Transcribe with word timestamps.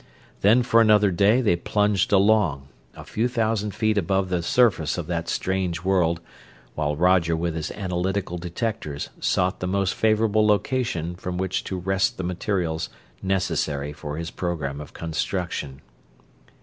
Then 0.39 0.63
for 0.63 0.81
another 0.81 1.11
day 1.11 1.41
they 1.41 1.55
plunged 1.55 2.11
along, 2.11 2.69
a 2.95 3.03
few 3.03 3.27
thousand 3.27 3.75
feet 3.75 3.99
above 3.99 4.29
the 4.29 4.41
surface 4.41 4.97
of 4.97 5.05
that 5.05 5.29
strange 5.29 5.83
world, 5.83 6.21
while 6.73 6.95
Roger 6.95 7.37
with 7.37 7.53
his 7.53 7.69
analytical 7.73 8.39
detectors 8.39 9.09
sought 9.19 9.59
the 9.59 9.67
most 9.67 9.93
favorable 9.93 10.43
location 10.47 11.13
from 11.15 11.37
which 11.37 11.63
to 11.65 11.77
wrest 11.77 12.17
the 12.17 12.23
materials 12.23 12.89
necessary 13.21 13.93
for 13.93 14.17
his 14.17 14.31
program 14.31 14.81
of 14.81 14.93
construction. 14.93 15.81